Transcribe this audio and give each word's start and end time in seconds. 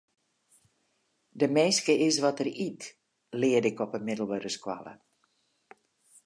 De 1.31 1.47
minske 1.57 1.93
is 2.07 2.17
wat 2.25 2.39
er 2.43 2.49
yt, 2.67 2.81
learde 3.41 3.69
ik 3.71 3.79
op 3.85 3.91
'e 3.97 4.01
middelbere 4.07 4.49
skoalle. 4.57 4.93